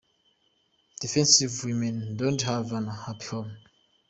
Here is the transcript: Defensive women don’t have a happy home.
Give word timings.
Defensive 0.99 1.63
women 1.63 2.17
don’t 2.17 2.41
have 2.41 2.71
a 2.71 2.91
happy 2.91 3.25
home. 3.27 3.55